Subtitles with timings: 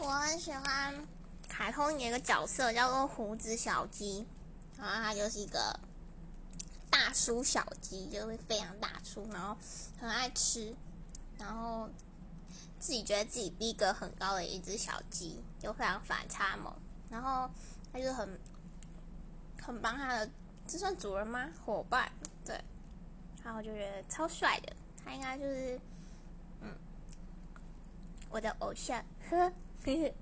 [0.00, 0.94] 我很喜欢
[1.48, 4.24] 卡通里有一个角色叫做胡子小鸡，
[4.78, 5.78] 然后他就是一个
[6.88, 9.56] 大叔小鸡，就会非常大叔，然后
[10.00, 10.72] 很爱吃，
[11.36, 11.90] 然后
[12.78, 16.72] 自己觉得自己逼格很高的一只小鸡，就非常反差萌。
[17.10, 17.50] 然后
[17.92, 18.38] 他就很
[19.60, 20.30] 很帮他的，
[20.66, 21.50] 这算主人吗？
[21.64, 22.10] 伙伴，
[22.44, 22.62] 对。
[23.42, 25.80] 然后就觉得超帅的，他应该就是
[26.60, 26.70] 嗯
[28.30, 29.52] 我的偶像，呵。
[29.84, 30.14] 嘿嘿